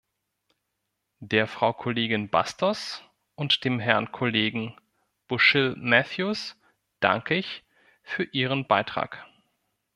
Der 1.19 1.45
Frau 1.45 1.73
Kollegin 1.73 2.29
Bastos 2.31 3.03
und 3.35 3.63
dem 3.65 3.79
Herrn 3.79 4.11
Kollegen 4.11 4.75
Bushill-Matthews 5.27 6.59
danke 7.01 7.35
ich 7.35 7.63
für 8.01 8.23
ihren 8.23 8.65
Beitrag. 8.65 9.23